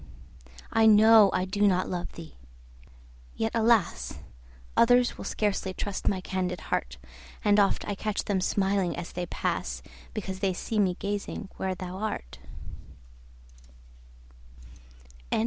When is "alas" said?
3.53-4.17